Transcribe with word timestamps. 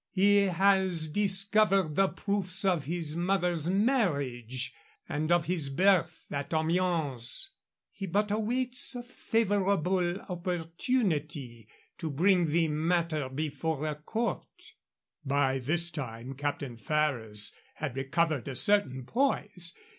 He 0.09 0.37
has 0.47 1.07
discovered 1.09 1.95
the 1.95 2.07
proofs 2.07 2.65
of 2.65 2.85
his 2.85 3.15
mother's 3.15 3.69
marriage 3.69 4.73
and 5.07 5.31
of 5.31 5.45
his 5.45 5.69
birth 5.69 6.25
at 6.31 6.55
Amiens. 6.55 7.51
He 7.91 8.07
but 8.07 8.31
awaits 8.31 8.95
a 8.95 9.03
favorable 9.03 10.19
opportunity 10.21 11.67
to 11.99 12.09
bring 12.09 12.47
the 12.47 12.67
matter 12.69 13.29
before 13.29 13.85
a 13.85 13.93
court." 13.93 14.73
By 15.23 15.59
this 15.59 15.91
time 15.91 16.33
Captain 16.33 16.77
Ferrers 16.77 17.55
had 17.75 17.95
recovered 17.95 18.47
a 18.47 18.55
certain 18.55 19.05
poise. 19.05 19.75